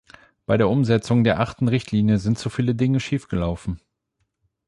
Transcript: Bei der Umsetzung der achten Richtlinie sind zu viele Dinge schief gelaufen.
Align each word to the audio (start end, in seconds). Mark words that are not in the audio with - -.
Bei 0.47 0.57
der 0.57 0.67
Umsetzung 0.67 1.23
der 1.23 1.39
achten 1.39 1.67
Richtlinie 1.67 2.17
sind 2.17 2.39
zu 2.39 2.49
viele 2.49 2.73
Dinge 2.73 2.99
schief 2.99 3.27
gelaufen. 3.27 3.79